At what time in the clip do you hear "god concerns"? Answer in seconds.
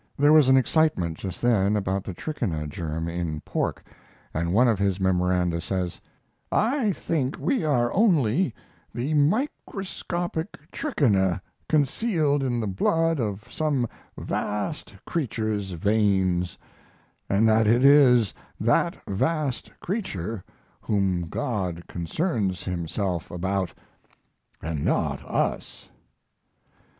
21.29-22.63